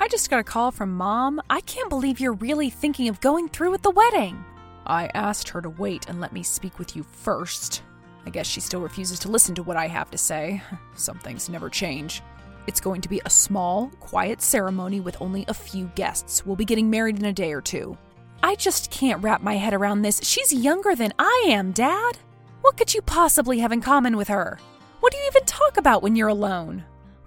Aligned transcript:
I 0.00 0.08
just 0.08 0.30
got 0.30 0.40
a 0.40 0.44
call 0.44 0.70
from 0.70 0.96
mom. 0.96 1.40
I 1.50 1.60
can't 1.62 1.88
believe 1.88 2.20
you're 2.20 2.34
really 2.34 2.70
thinking 2.70 3.08
of 3.08 3.20
going 3.20 3.48
through 3.48 3.72
with 3.72 3.82
the 3.82 3.90
wedding. 3.90 4.44
I 4.86 5.10
asked 5.14 5.48
her 5.48 5.62
to 5.62 5.70
wait 5.70 6.08
and 6.08 6.20
let 6.20 6.32
me 6.32 6.42
speak 6.42 6.78
with 6.78 6.94
you 6.94 7.02
first. 7.02 7.82
I 8.26 8.30
guess 8.30 8.46
she 8.46 8.60
still 8.60 8.80
refuses 8.80 9.18
to 9.20 9.30
listen 9.30 9.54
to 9.56 9.62
what 9.62 9.76
I 9.76 9.88
have 9.88 10.10
to 10.10 10.18
say. 10.18 10.62
Some 10.94 11.18
things 11.18 11.48
never 11.48 11.68
change. 11.68 12.22
It's 12.66 12.80
going 12.80 13.00
to 13.00 13.08
be 13.08 13.20
a 13.24 13.30
small, 13.30 13.88
quiet 14.00 14.40
ceremony 14.40 15.00
with 15.00 15.20
only 15.20 15.44
a 15.48 15.54
few 15.54 15.90
guests. 15.94 16.46
We'll 16.46 16.56
be 16.56 16.64
getting 16.64 16.88
married 16.88 17.18
in 17.18 17.24
a 17.24 17.32
day 17.32 17.52
or 17.52 17.60
two. 17.60 17.96
I 18.42 18.54
just 18.54 18.90
can't 18.90 19.22
wrap 19.22 19.42
my 19.42 19.56
head 19.56 19.74
around 19.74 20.02
this. 20.02 20.20
She's 20.22 20.52
younger 20.52 20.94
than 20.94 21.12
I 21.18 21.46
am, 21.48 21.72
Dad. 21.72 22.18
What 22.60 22.76
could 22.76 22.94
you 22.94 23.02
possibly 23.02 23.58
have 23.58 23.72
in 23.72 23.80
common 23.80 24.16
with 24.16 24.28
her? 24.28 24.58
What 25.00 25.12
do 25.12 25.18
you 25.18 25.26
even 25.26 25.44
talk 25.44 25.76
about 25.76 26.02
when 26.02 26.16
you're 26.16 26.28
alone? 26.28 26.84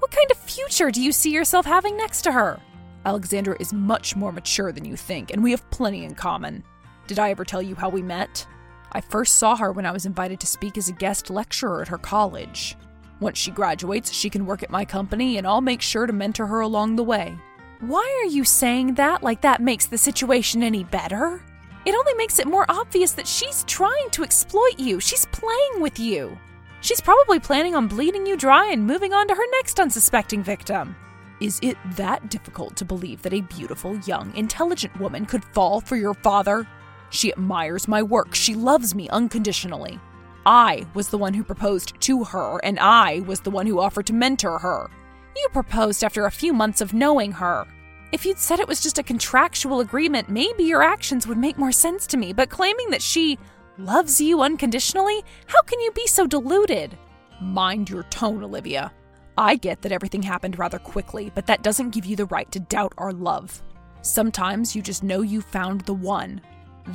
What 0.07 0.15
kind 0.15 0.31
of 0.31 0.37
future 0.37 0.89
do 0.89 1.01
you 1.01 1.11
see 1.11 1.31
yourself 1.31 1.65
having 1.65 1.97
next 1.97 2.21
to 2.21 2.31
her? 2.31 2.61
Alexandra 3.03 3.57
is 3.59 3.73
much 3.73 4.15
more 4.15 4.31
mature 4.31 4.71
than 4.71 4.85
you 4.85 4.95
think, 4.95 5.31
and 5.31 5.43
we 5.43 5.51
have 5.51 5.69
plenty 5.69 6.05
in 6.05 6.15
common. 6.15 6.63
Did 7.07 7.19
I 7.19 7.29
ever 7.29 7.43
tell 7.43 7.61
you 7.61 7.75
how 7.75 7.89
we 7.89 8.01
met? 8.01 8.47
I 8.93 9.01
first 9.01 9.35
saw 9.35 9.57
her 9.57 9.73
when 9.73 9.85
I 9.85 9.91
was 9.91 10.05
invited 10.05 10.39
to 10.39 10.47
speak 10.47 10.77
as 10.77 10.87
a 10.87 10.93
guest 10.93 11.29
lecturer 11.29 11.81
at 11.81 11.89
her 11.89 11.97
college. 11.97 12.77
Once 13.19 13.37
she 13.37 13.51
graduates, 13.51 14.13
she 14.13 14.29
can 14.29 14.45
work 14.45 14.63
at 14.63 14.69
my 14.69 14.85
company, 14.85 15.37
and 15.37 15.45
I'll 15.45 15.59
make 15.59 15.81
sure 15.81 16.07
to 16.07 16.13
mentor 16.13 16.47
her 16.47 16.61
along 16.61 16.95
the 16.95 17.03
way. 17.03 17.35
Why 17.81 18.21
are 18.23 18.31
you 18.31 18.45
saying 18.45 18.93
that 18.93 19.23
like 19.23 19.41
that 19.41 19.61
makes 19.61 19.87
the 19.87 19.97
situation 19.97 20.63
any 20.63 20.85
better? 20.85 21.43
It 21.85 21.95
only 21.95 22.13
makes 22.13 22.39
it 22.39 22.47
more 22.47 22.65
obvious 22.69 23.11
that 23.11 23.27
she's 23.27 23.65
trying 23.65 24.09
to 24.11 24.23
exploit 24.23 24.79
you. 24.79 25.01
She's 25.01 25.25
playing 25.25 25.81
with 25.81 25.99
you. 25.99 26.37
She's 26.81 27.01
probably 27.01 27.39
planning 27.39 27.75
on 27.75 27.87
bleeding 27.87 28.25
you 28.25 28.37
dry 28.37 28.71
and 28.71 28.85
moving 28.85 29.13
on 29.13 29.27
to 29.27 29.35
her 29.35 29.51
next 29.51 29.79
unsuspecting 29.79 30.43
victim. 30.43 30.95
Is 31.39 31.59
it 31.61 31.77
that 31.95 32.29
difficult 32.29 32.75
to 32.77 32.85
believe 32.85 33.21
that 33.21 33.33
a 33.33 33.41
beautiful, 33.41 33.97
young, 33.99 34.33
intelligent 34.35 34.99
woman 34.99 35.25
could 35.25 35.43
fall 35.45 35.81
for 35.81 35.95
your 35.95 36.13
father? 36.13 36.67
She 37.09 37.31
admires 37.31 37.87
my 37.87 38.01
work. 38.03 38.33
She 38.35 38.55
loves 38.55 38.95
me 38.95 39.09
unconditionally. 39.09 39.99
I 40.45 40.85
was 40.93 41.09
the 41.09 41.17
one 41.17 41.33
who 41.33 41.43
proposed 41.43 41.99
to 42.01 42.23
her, 42.23 42.59
and 42.63 42.79
I 42.79 43.19
was 43.21 43.41
the 43.41 43.51
one 43.51 43.67
who 43.67 43.79
offered 43.79 44.07
to 44.07 44.13
mentor 44.13 44.59
her. 44.59 44.89
You 45.35 45.47
proposed 45.51 46.03
after 46.03 46.25
a 46.25 46.31
few 46.31 46.53
months 46.53 46.81
of 46.81 46.93
knowing 46.93 47.33
her. 47.33 47.67
If 48.11 48.25
you'd 48.25 48.39
said 48.39 48.59
it 48.59 48.67
was 48.67 48.81
just 48.81 48.97
a 48.97 49.03
contractual 49.03 49.81
agreement, 49.81 50.29
maybe 50.29 50.63
your 50.63 50.81
actions 50.81 51.27
would 51.27 51.37
make 51.37 51.57
more 51.57 51.73
sense 51.73 52.07
to 52.07 52.17
me, 52.17 52.33
but 52.33 52.49
claiming 52.49 52.89
that 52.91 53.01
she 53.01 53.37
loves 53.79 54.19
you 54.19 54.41
unconditionally, 54.41 55.23
how 55.47 55.61
can 55.63 55.79
you 55.79 55.91
be 55.91 56.07
so 56.07 56.27
deluded? 56.27 56.97
Mind 57.41 57.89
your 57.89 58.03
tone, 58.03 58.43
Olivia. 58.43 58.91
I 59.37 59.55
get 59.55 59.81
that 59.81 59.91
everything 59.91 60.23
happened 60.23 60.57
rather 60.57 60.79
quickly, 60.79 61.31
but 61.35 61.45
that 61.47 61.61
doesn't 61.61 61.91
give 61.91 62.05
you 62.05 62.15
the 62.15 62.25
right 62.25 62.51
to 62.51 62.59
doubt 62.59 62.93
our 62.97 63.13
love. 63.13 63.61
Sometimes 64.01 64.75
you 64.75 64.81
just 64.81 65.03
know 65.03 65.21
you 65.21 65.41
found 65.41 65.81
the 65.81 65.93
one. 65.93 66.41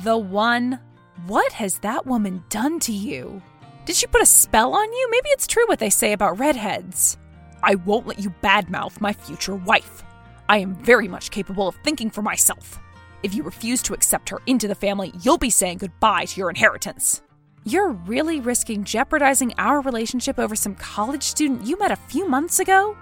The 0.03 0.17
one? 0.17 0.79
What 1.27 1.53
has 1.53 1.79
that 1.79 2.05
woman 2.05 2.43
done 2.49 2.79
to 2.81 2.91
you? 2.91 3.41
Did 3.85 3.95
she 3.95 4.07
put 4.07 4.21
a 4.21 4.25
spell 4.25 4.73
on 4.73 4.91
you? 4.91 5.07
Maybe 5.11 5.29
it's 5.29 5.47
true 5.47 5.65
what 5.67 5.79
they 5.79 5.89
say 5.89 6.13
about 6.13 6.39
redheads. 6.39 7.17
I 7.61 7.75
won't 7.75 8.07
let 8.07 8.19
you 8.19 8.33
badmouth 8.43 8.99
my 8.99 9.13
future 9.13 9.55
wife. 9.55 10.03
I 10.49 10.57
am 10.57 10.75
very 10.75 11.07
much 11.07 11.31
capable 11.31 11.67
of 11.67 11.75
thinking 11.83 12.09
for 12.09 12.21
myself. 12.21 12.79
If 13.23 13.33
you 13.33 13.43
refuse 13.43 13.81
to 13.83 13.93
accept 13.93 14.27
her 14.29 14.41
into 14.47 14.67
the 14.67 14.75
family, 14.75 15.13
you'll 15.21 15.37
be 15.37 15.49
saying 15.49 15.77
goodbye 15.77 16.25
to 16.25 16.39
your 16.41 16.49
inheritance. 16.49 17.21
You're 17.63 17.91
really 17.91 18.41
risking 18.41 18.83
jeopardizing 18.83 19.53
our 19.57 19.79
relationship 19.79 20.37
over 20.37 20.57
some 20.57 20.75
college 20.75 21.23
student 21.23 21.65
you 21.65 21.79
met 21.79 21.91
a 21.91 21.95
few 21.95 22.27
months 22.27 22.59
ago? 22.59 22.97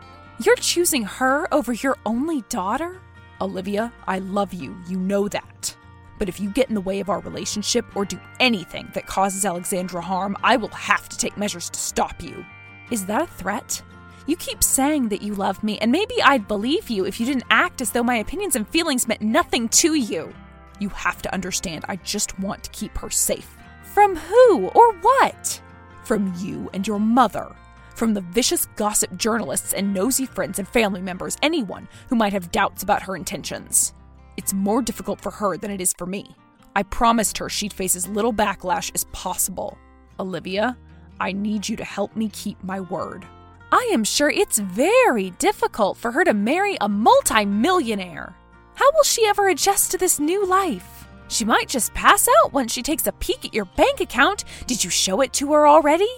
You're 0.45 0.55
choosing 0.57 1.01
her 1.01 1.51
over 1.51 1.73
your 1.73 1.97
only 2.05 2.41
daughter? 2.49 3.01
Olivia, 3.41 3.91
I 4.05 4.19
love 4.19 4.53
you. 4.53 4.77
You 4.87 4.99
know 4.99 5.27
that. 5.27 5.75
But 6.19 6.29
if 6.29 6.39
you 6.39 6.51
get 6.51 6.69
in 6.69 6.75
the 6.75 6.81
way 6.81 6.99
of 6.99 7.09
our 7.09 7.21
relationship 7.21 7.83
or 7.95 8.05
do 8.05 8.19
anything 8.39 8.91
that 8.93 9.07
causes 9.07 9.43
Alexandra 9.43 10.01
harm, 10.01 10.37
I 10.43 10.55
will 10.55 10.67
have 10.69 11.09
to 11.09 11.17
take 11.17 11.35
measures 11.35 11.67
to 11.71 11.79
stop 11.79 12.21
you. 12.21 12.45
Is 12.91 13.07
that 13.07 13.23
a 13.23 13.25
threat? 13.27 13.81
You 14.27 14.35
keep 14.35 14.63
saying 14.63 15.09
that 15.09 15.21
you 15.21 15.33
love 15.33 15.63
me, 15.63 15.77
and 15.79 15.91
maybe 15.91 16.21
I'd 16.23 16.47
believe 16.47 16.89
you 16.89 17.05
if 17.05 17.19
you 17.19 17.25
didn't 17.25 17.45
act 17.49 17.81
as 17.81 17.91
though 17.91 18.03
my 18.03 18.17
opinions 18.17 18.55
and 18.55 18.67
feelings 18.67 19.07
meant 19.07 19.21
nothing 19.21 19.67
to 19.69 19.95
you. 19.95 20.33
You 20.79 20.89
have 20.89 21.21
to 21.23 21.33
understand, 21.33 21.85
I 21.87 21.95
just 21.97 22.39
want 22.39 22.63
to 22.63 22.69
keep 22.71 22.97
her 22.97 23.09
safe. 23.09 23.55
From 23.93 24.15
who 24.15 24.67
or 24.69 24.93
what? 24.93 25.61
From 26.03 26.33
you 26.37 26.69
and 26.73 26.87
your 26.87 26.99
mother. 26.99 27.55
From 27.95 28.13
the 28.13 28.21
vicious 28.21 28.67
gossip 28.77 29.15
journalists 29.17 29.73
and 29.73 29.93
nosy 29.93 30.25
friends 30.25 30.59
and 30.59 30.67
family 30.67 31.01
members, 31.01 31.37
anyone 31.41 31.87
who 32.09 32.15
might 32.15 32.33
have 32.33 32.51
doubts 32.51 32.83
about 32.83 33.03
her 33.03 33.15
intentions. 33.15 33.93
It's 34.37 34.53
more 34.53 34.81
difficult 34.81 35.19
for 35.19 35.31
her 35.31 35.57
than 35.57 35.71
it 35.71 35.81
is 35.81 35.93
for 35.97 36.05
me. 36.05 36.35
I 36.75 36.83
promised 36.83 37.37
her 37.37 37.49
she'd 37.49 37.73
face 37.73 37.95
as 37.95 38.07
little 38.07 38.33
backlash 38.33 38.91
as 38.95 39.03
possible. 39.11 39.77
Olivia, 40.19 40.77
I 41.19 41.31
need 41.31 41.67
you 41.67 41.75
to 41.75 41.83
help 41.83 42.15
me 42.15 42.29
keep 42.29 42.63
my 42.63 42.79
word. 42.79 43.27
I 43.71 43.89
am 43.93 44.03
sure 44.03 44.29
it's 44.29 44.59
very 44.59 45.29
difficult 45.31 45.97
for 45.97 46.11
her 46.11 46.25
to 46.25 46.33
marry 46.33 46.77
a 46.81 46.89
multimillionaire. 46.89 48.35
How 48.75 48.91
will 48.91 49.03
she 49.03 49.25
ever 49.25 49.47
adjust 49.47 49.91
to 49.91 49.97
this 49.97 50.19
new 50.19 50.45
life? 50.45 51.07
She 51.29 51.45
might 51.45 51.69
just 51.69 51.93
pass 51.93 52.27
out 52.41 52.51
once 52.51 52.73
she 52.73 52.83
takes 52.83 53.07
a 53.07 53.13
peek 53.13 53.45
at 53.45 53.53
your 53.53 53.63
bank 53.63 54.01
account. 54.01 54.43
Did 54.67 54.83
you 54.83 54.89
show 54.89 55.21
it 55.21 55.31
to 55.33 55.53
her 55.53 55.65
already? 55.65 56.09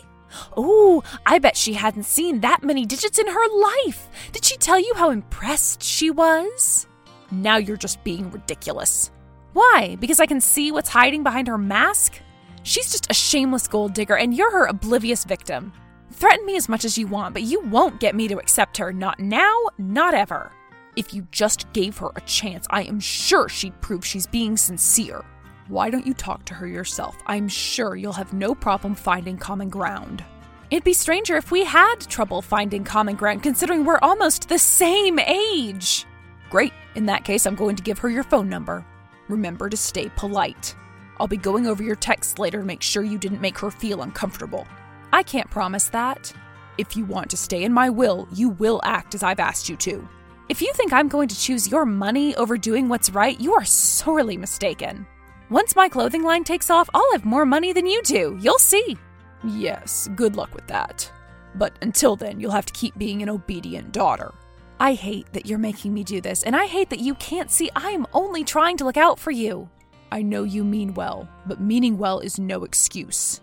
Oh, 0.58 1.03
I 1.28 1.38
bet 1.38 1.56
she 1.56 1.74
hadn't 1.74 2.03
seen 2.06 2.40
that 2.40 2.64
many 2.64 2.88
digits 2.88 3.19
in 3.19 3.28
her 3.28 3.47
life. 3.62 4.09
Did 4.31 4.44
she 4.44 4.58
tell 4.58 4.80
you 4.80 4.94
how 4.96 5.12
impressed 5.12 5.84
she 5.84 6.09
was? 6.09 6.88
Now 7.30 7.58
you're 7.58 7.78
just 7.78 8.03
being 8.03 8.31
ridiculous. 8.31 9.12
Why? 9.53 9.96
Because 10.00 10.20
I 10.20 10.25
can 10.25 10.41
see 10.41 10.72
what's 10.72 10.90
hiding 10.90 11.22
behind 11.22 11.47
her 11.47 11.59
mask? 11.59 12.20
She's 12.64 12.91
just 12.91 13.12
a 13.12 13.14
shameless 13.14 13.68
gold 13.68 13.94
digger, 13.94 14.18
and 14.18 14.34
you're 14.34 14.52
her 14.52 14.66
oblivious 14.66 15.24
victim. 15.24 15.72
Threaten 16.13 16.46
me 16.46 16.56
as 16.56 16.69
much 16.69 16.85
as 16.85 16.97
you 16.97 17.07
want, 17.07 17.34
but 17.34 17.41
you 17.41 17.62
won't 17.62 18.00
get 18.00 18.16
me 18.16 18.28
to 18.28 18.38
accept 18.38 18.78
her. 18.78 18.94
Not 18.94 19.19
now, 19.19 19.56
not 19.79 20.13
ever. 20.13 20.51
If 20.96 21.12
you 21.12 21.28
just 21.31 21.72
gave 21.74 21.97
her 21.97 22.12
a 22.16 22.22
chance, 22.22 22.68
I 22.69 22.84
am 22.84 23.00
sure 23.00 23.50
she'd 23.50 23.81
prove 23.81 24.06
she's 24.06 24.28
being 24.28 24.56
sincere. 24.56 25.25
Why 25.69 25.90
don't 25.90 26.06
you 26.06 26.13
talk 26.13 26.46
to 26.46 26.53
her 26.53 26.68
yourself? 26.68 27.18
I'm 27.25 27.47
sure 27.47 27.96
you'll 27.96 28.13
have 28.13 28.31
no 28.31 28.53
problem 28.53 28.94
finding 28.94 29.38
common 29.38 29.69
ground. 29.69 30.23
It'd 30.69 30.84
be 30.84 30.94
stranger 30.94 31.35
if 31.35 31.50
we 31.50 31.63
had 31.63 31.96
trouble 32.02 32.44
finding 32.44 32.84
common 32.84 33.16
ground, 33.16 33.41
considering 33.41 33.84
we're 33.84 34.00
almost 34.00 34.50
the 34.50 34.59
same 34.59 35.18
age. 35.18 36.06
Great. 36.52 36.73
In 36.94 37.07
that 37.07 37.25
case, 37.25 37.47
I'm 37.47 37.56
going 37.56 37.75
to 37.75 37.84
give 37.84 37.97
her 38.00 38.09
your 38.09 38.23
phone 38.23 38.50
number. 38.50 38.85
Remember 39.29 39.68
to 39.68 39.78
stay 39.78 40.09
polite. 40.16 40.75
I'll 41.19 41.28
be 41.28 41.38
going 41.38 41.66
over 41.66 41.81
your 41.81 41.96
texts 41.96 42.38
later 42.38 42.59
to 42.59 42.66
make 42.66 42.84
sure 42.84 43.03
you 43.03 43.18
didn't 43.18 43.41
make 43.41 43.57
her 43.57 43.72
feel 43.72 44.03
uncomfortable. 44.03 44.68
I 45.13 45.22
can't 45.22 45.50
promise 45.51 45.90
that. 45.90 46.34
If 46.79 46.97
you 46.97 47.06
want 47.06 47.29
to 47.29 47.38
stay 47.38 47.63
in 47.63 47.72
my 47.72 47.88
will, 47.88 48.28
you 48.34 48.50
will 48.50 48.81
act 48.84 49.13
as 49.13 49.22
I've 49.22 49.40
asked 49.40 49.69
you 49.69 49.75
to. 49.75 50.09
If 50.50 50.59
you 50.59 50.74
think 50.74 50.91
I'm 50.91 51.07
going 51.07 51.28
to 51.28 51.40
choose 51.40 51.69
your 51.69 51.85
money 51.85 52.35
over 52.35 52.57
doing 52.57 52.90
what's 52.90 53.12
right, 53.12 53.40
you 53.40 53.53
are 53.53 53.63
sorely 53.63 54.38
mistaken. 54.38 55.06
Once 55.52 55.75
my 55.75 55.88
clothing 55.88 56.23
line 56.23 56.44
takes 56.44 56.72
off, 56.72 56.90
I'll 56.96 57.12
have 57.12 57.25
more 57.25 57.46
money 57.46 57.73
than 57.73 57.85
you 57.85 58.02
do. 58.02 58.40
You'll 58.41 58.57
see. 58.57 58.97
Yes, 59.44 60.09
good 60.16 60.35
luck 60.35 60.56
with 60.56 60.66
that. 60.66 61.12
But 61.53 61.78
until 61.84 62.16
then, 62.16 62.40
you'll 62.40 62.50
have 62.50 62.66
to 62.66 62.73
keep 62.73 62.97
being 62.97 63.22
an 63.22 63.29
obedient 63.29 63.91
daughter. 63.91 64.34
I 64.79 64.96
hate 64.96 65.31
that 65.34 65.46
you're 65.46 65.59
making 65.59 65.94
me 65.94 66.03
do 66.03 66.22
this, 66.22 66.41
and 66.41 66.56
I 66.56 66.66
hate 66.66 66.90
that 66.90 67.00
you 67.00 67.13
can't 67.16 67.52
see 67.52 67.69
I'm 67.75 68.07
only 68.13 68.44
trying 68.44 68.78
to 68.78 68.85
look 68.85 68.97
out 68.97 69.19
for 69.19 69.29
you. 69.29 69.69
I 70.12 70.23
know 70.23 70.41
you 70.41 70.63
mean 70.63 70.96
well, 70.96 71.29
but 71.46 71.62
meaning 71.62 72.00
well 72.00 72.19
is 72.19 72.40
no 72.40 72.63
excuse. 72.63 73.41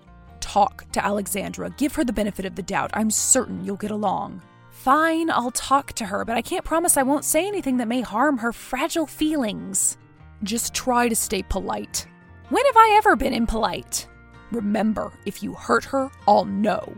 Talk 0.52 0.84
to 0.90 1.04
Alexandra, 1.04 1.70
give 1.76 1.94
her 1.94 2.02
the 2.02 2.12
benefit 2.12 2.44
of 2.44 2.56
the 2.56 2.62
doubt. 2.64 2.90
I'm 2.92 3.08
certain 3.08 3.64
you'll 3.64 3.76
get 3.76 3.92
along. 3.92 4.42
Fine, 4.70 5.30
I'll 5.30 5.52
talk 5.52 5.92
to 5.92 6.06
her, 6.06 6.24
but 6.24 6.36
I 6.36 6.42
can't 6.42 6.64
promise 6.64 6.96
I 6.96 7.04
won't 7.04 7.24
say 7.24 7.46
anything 7.46 7.76
that 7.76 7.86
may 7.86 8.00
harm 8.00 8.38
her 8.38 8.52
fragile 8.52 9.06
feelings. 9.06 9.96
Just 10.42 10.74
try 10.74 11.08
to 11.08 11.14
stay 11.14 11.44
polite. 11.44 12.04
When 12.48 12.66
have 12.66 12.76
I 12.76 12.96
ever 12.98 13.14
been 13.14 13.32
impolite? 13.32 14.08
Remember, 14.50 15.12
if 15.24 15.40
you 15.40 15.54
hurt 15.54 15.84
her, 15.84 16.10
I'll 16.26 16.46
know. 16.46 16.96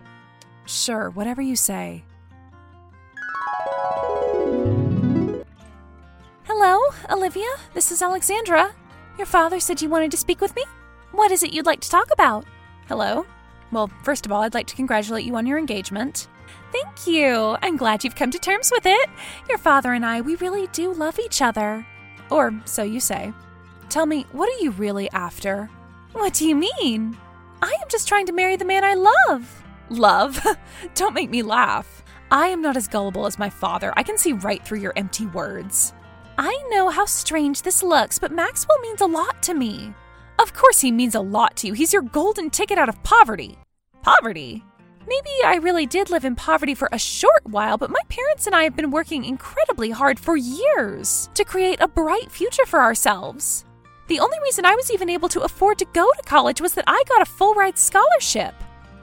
Sure, 0.65 1.11
whatever 1.11 1.43
you 1.43 1.55
say. 1.55 2.05
Hello, 6.45 6.81
Olivia. 7.11 7.51
This 7.75 7.93
is 7.93 8.01
Alexandra. 8.01 8.73
Your 9.19 9.27
father 9.27 9.61
said 9.61 9.83
you 9.83 9.91
wanted 9.91 10.11
to 10.13 10.17
speak 10.17 10.41
with 10.41 10.57
me? 10.57 10.65
What 11.11 11.31
is 11.31 11.43
it 11.43 11.53
you'd 11.53 11.67
like 11.67 11.81
to 11.81 11.91
talk 11.91 12.11
about? 12.11 12.47
Hello. 12.89 13.27
Well, 13.73 13.91
first 14.03 14.27
of 14.27 14.33
all, 14.33 14.43
I'd 14.43 14.55
like 14.55 14.67
to 14.69 14.77
congratulate 14.77 15.25
you 15.25 15.35
on 15.37 15.47
your 15.47 15.59
engagement. 15.59 16.29
Thank 16.71 17.07
you. 17.07 17.57
I'm 17.63 17.77
glad 17.77 18.05
you've 18.05 18.15
come 18.15 18.31
to 18.31 18.39
terms 18.39 18.71
with 18.71 18.87
it. 18.87 19.09
Your 19.49 19.59
father 19.59 19.93
and 19.93 20.05
I, 20.05 20.21
we 20.21 20.37
really 20.37 20.67
do 20.69 20.93
love 20.93 21.19
each 21.19 21.43
other. 21.43 21.87
Or 22.31 22.53
so 22.65 22.83
you 22.83 23.01
say. 23.01 23.33
Tell 23.89 24.07
me, 24.07 24.27
what 24.33 24.49
are 24.49 24.63
you 24.63 24.71
really 24.73 25.11
after? 25.11 25.69
What 26.13 26.35
do 26.35 26.47
you 26.47 26.55
mean? 26.55 27.17
I 27.63 27.71
am 27.81 27.89
just 27.89 28.09
trying 28.09 28.27
to 28.27 28.33
marry 28.33 28.57
the 28.57 28.65
man 28.65 28.85
I 28.85 28.95
love. 28.95 29.65
Love? 29.89 30.41
Don't 30.95 31.15
make 31.15 31.31
me 31.31 31.43
laugh. 31.43 32.03
I 32.31 32.49
am 32.49 32.63
not 32.63 32.77
as 32.77 32.89
gullible 32.89 33.27
as 33.27 33.39
my 33.39 33.51
father. 33.51 33.93
I 33.97 34.03
can 34.03 34.17
see 34.17 34.33
right 34.33 34.65
through 34.65 34.81
your 34.81 34.95
empty 34.97 35.27
words. 35.27 35.93
I 36.39 36.57
know 36.71 36.89
how 36.89 37.05
strange 37.05 37.63
this 37.63 37.83
looks, 37.83 38.19
but 38.19 38.33
Maxwell 38.33 38.79
means 38.81 39.03
a 39.03 39.07
lot 39.07 39.43
to 39.43 39.55
me. 39.55 39.95
Of 40.39 40.55
course, 40.55 40.81
he 40.81 40.93
means 40.93 41.15
a 41.15 41.21
lot 41.21 41.57
to 41.59 41.67
you. 41.67 41.73
He's 41.73 41.93
your 41.93 42.03
golden 42.03 42.51
ticket 42.51 42.79
out 42.79 42.89
of 42.89 43.03
poverty. 43.03 43.59
Poverty? 44.03 44.65
Maybe 45.07 45.31
I 45.45 45.57
really 45.57 45.87
did 45.87 46.11
live 46.11 46.25
in 46.25 46.37
poverty 46.37 46.75
for 46.75 46.89
a 46.93 46.99
short 46.99 47.43
while, 47.45 47.77
but 47.77 47.91
my 47.91 48.01
parents 48.09 48.47
and 48.47 48.55
I 48.55 48.63
have 48.65 48.77
been 48.77 48.91
working 48.91 49.25
incredibly 49.25 49.91
hard 49.91 50.19
for 50.19 50.37
years 50.37 51.29
to 51.35 51.45
create 51.45 51.81
a 51.81 51.89
bright 51.89 52.31
future 52.31 52.67
for 52.67 52.81
ourselves. 52.81 53.65
The 54.07 54.21
only 54.21 54.39
reason 54.43 54.65
I 54.65 54.75
was 54.75 54.91
even 54.91 55.11
able 55.11 55.29
to 55.31 55.43
afford 55.43 55.79
to 55.79 55.87
go 55.93 56.07
to 56.07 56.23
college 56.25 56.61
was 56.61 56.75
that 56.75 56.85
I 56.87 57.03
got 57.09 57.23
a 57.23 57.27
full 57.27 57.55
ride 57.55 57.79
scholarship. 57.79 58.55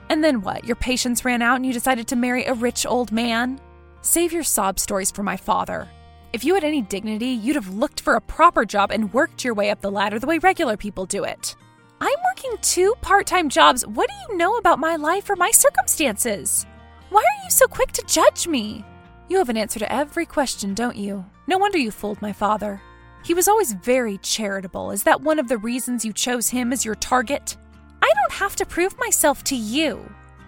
And 0.09 0.23
then 0.23 0.41
what? 0.41 0.65
Your 0.65 0.75
patience 0.75 1.25
ran 1.25 1.41
out 1.41 1.57
and 1.57 1.65
you 1.65 1.73
decided 1.73 2.07
to 2.07 2.15
marry 2.15 2.45
a 2.45 2.53
rich 2.53 2.85
old 2.85 3.11
man? 3.11 3.59
Save 4.01 4.31
your 4.31 4.43
sob 4.43 4.79
stories 4.79 5.11
for 5.11 5.23
my 5.23 5.35
father. 5.35 5.89
If 6.31 6.43
you 6.43 6.53
had 6.53 6.63
any 6.63 6.83
dignity, 6.83 7.29
you'd 7.29 7.55
have 7.55 7.73
looked 7.73 8.01
for 8.01 8.13
a 8.13 8.21
proper 8.21 8.63
job 8.63 8.91
and 8.91 9.11
worked 9.13 9.43
your 9.43 9.55
way 9.55 9.71
up 9.71 9.81
the 9.81 9.89
ladder 9.89 10.19
the 10.19 10.27
way 10.27 10.37
regular 10.37 10.77
people 10.77 11.07
do 11.07 11.23
it. 11.23 11.55
I'm 11.99 12.15
working 12.29 12.55
two 12.61 12.93
part 13.01 13.25
time 13.25 13.49
jobs. 13.49 13.85
What 13.85 14.09
do 14.09 14.15
you 14.27 14.37
know 14.37 14.57
about 14.57 14.77
my 14.77 14.95
life 14.95 15.27
or 15.29 15.35
my 15.35 15.49
circumstances? 15.49 16.67
Why 17.09 17.21
are 17.21 17.43
you 17.43 17.49
so 17.49 17.65
quick 17.65 17.91
to 17.93 18.05
judge 18.05 18.47
me? 18.47 18.85
You 19.27 19.39
have 19.39 19.49
an 19.49 19.57
answer 19.57 19.79
to 19.79 19.91
every 19.91 20.27
question, 20.27 20.75
don't 20.75 20.95
you? 20.95 21.25
No 21.47 21.57
wonder 21.57 21.79
you 21.79 21.89
fooled 21.89 22.21
my 22.21 22.31
father. 22.31 22.79
He 23.23 23.33
was 23.33 23.47
always 23.47 23.73
very 23.73 24.19
charitable. 24.19 24.91
Is 24.91 25.03
that 25.03 25.21
one 25.21 25.39
of 25.39 25.47
the 25.47 25.57
reasons 25.57 26.05
you 26.05 26.13
chose 26.13 26.49
him 26.49 26.71
as 26.71 26.85
your 26.85 26.95
target? 26.95 27.57
I 28.03 28.11
don't 28.15 28.39
have 28.39 28.55
to 28.57 28.67
prove 28.67 28.97
myself 28.99 29.43
to 29.45 29.55
you. 29.55 29.99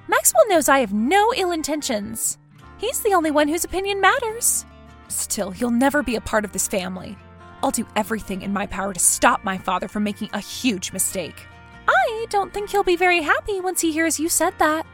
Maxwell 0.08 0.48
knows 0.48 0.70
I 0.70 0.80
have 0.80 0.94
no 0.94 1.34
ill 1.36 1.52
intentions. 1.52 2.38
He's 2.78 3.02
the 3.02 3.14
only 3.14 3.32
one 3.32 3.48
whose 3.48 3.64
opinion 3.64 4.00
matters. 4.00 4.66
Still, 5.12 5.54
you'll 5.56 5.72
never 5.72 6.02
be 6.02 6.16
a 6.16 6.22
part 6.22 6.46
of 6.46 6.52
this 6.52 6.68
family. 6.68 7.18
I'll 7.62 7.72
do 7.72 7.88
everything 7.96 8.42
in 8.42 8.54
my 8.54 8.66
power 8.66 8.94
to 8.94 9.00
stop 9.00 9.44
my 9.44 9.58
father 9.58 9.88
from 9.88 10.04
making 10.04 10.30
a 10.34 10.40
huge 10.40 10.92
mistake. 10.92 11.46
I 11.88 12.26
don't 12.30 12.54
think 12.54 12.70
he'll 12.70 12.84
be 12.84 12.96
very 12.96 13.22
happy 13.22 13.60
once 13.60 13.82
he 13.82 13.92
hears 13.92 14.20
you 14.20 14.30
said 14.30 14.54
that. 14.60 14.86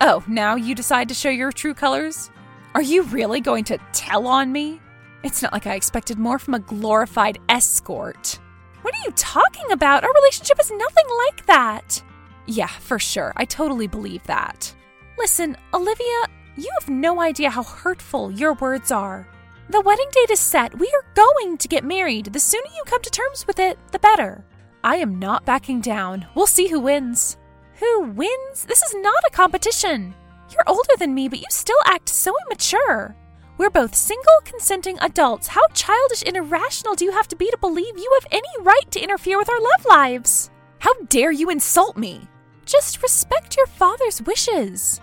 Oh, 0.00 0.24
now 0.26 0.54
you 0.54 0.74
decide 0.74 1.08
to 1.08 1.14
show 1.14 1.28
your 1.28 1.52
true 1.52 1.74
colors? 1.74 2.30
Are 2.74 2.82
you 2.82 3.02
really 3.04 3.40
going 3.40 3.64
to 3.64 3.78
tell 3.92 4.26
on 4.26 4.50
me? 4.52 4.80
It's 5.22 5.42
not 5.42 5.52
like 5.52 5.66
I 5.66 5.74
expected 5.74 6.18
more 6.18 6.38
from 6.38 6.54
a 6.54 6.58
glorified 6.58 7.38
escort. 7.48 8.38
What 8.82 8.94
are 8.94 9.04
you 9.04 9.12
talking 9.12 9.70
about? 9.72 10.04
Our 10.04 10.12
relationship 10.12 10.58
is 10.60 10.70
nothing 10.70 11.06
like 11.26 11.46
that. 11.46 12.02
Yeah, 12.46 12.66
for 12.66 12.98
sure. 12.98 13.32
I 13.36 13.44
totally 13.44 13.86
believe 13.86 14.22
that. 14.24 14.74
Listen, 15.18 15.56
Olivia, 15.72 16.26
you 16.56 16.70
have 16.80 16.90
no 16.90 17.20
idea 17.20 17.50
how 17.50 17.62
hurtful 17.62 18.30
your 18.30 18.54
words 18.54 18.90
are. 18.92 19.26
The 19.70 19.80
wedding 19.80 20.08
date 20.12 20.30
is 20.30 20.40
set. 20.40 20.78
We 20.78 20.86
are 20.88 21.14
going 21.14 21.56
to 21.56 21.68
get 21.68 21.84
married. 21.84 22.26
The 22.26 22.40
sooner 22.40 22.68
you 22.76 22.82
come 22.84 23.02
to 23.02 23.10
terms 23.10 23.46
with 23.46 23.58
it, 23.58 23.78
the 23.92 23.98
better. 23.98 24.44
I 24.82 24.96
am 24.96 25.18
not 25.18 25.46
backing 25.46 25.80
down. 25.80 26.26
We'll 26.34 26.46
see 26.46 26.68
who 26.68 26.80
wins. 26.80 27.38
Who 27.80 28.02
wins? 28.02 28.66
This 28.66 28.82
is 28.82 28.94
not 28.96 29.24
a 29.26 29.32
competition. 29.32 30.14
You're 30.50 30.68
older 30.68 30.94
than 30.98 31.14
me, 31.14 31.28
but 31.28 31.38
you 31.38 31.46
still 31.48 31.78
act 31.86 32.08
so 32.08 32.34
immature. 32.46 33.16
We're 33.56 33.70
both 33.70 33.94
single, 33.94 34.40
consenting 34.44 34.98
adults. 35.00 35.48
How 35.48 35.66
childish 35.68 36.22
and 36.26 36.36
irrational 36.36 36.94
do 36.94 37.04
you 37.04 37.12
have 37.12 37.28
to 37.28 37.36
be 37.36 37.50
to 37.50 37.58
believe 37.58 37.96
you 37.96 38.18
have 38.20 38.30
any 38.30 38.48
right 38.60 38.90
to 38.90 39.02
interfere 39.02 39.38
with 39.38 39.48
our 39.48 39.60
love 39.60 39.86
lives? 39.88 40.50
How 40.80 40.92
dare 41.08 41.32
you 41.32 41.50
insult 41.50 41.96
me? 41.96 42.28
Just 42.66 43.02
respect 43.02 43.56
your 43.56 43.66
father's 43.66 44.20
wishes. 44.22 45.00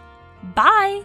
Bye. 0.53 1.03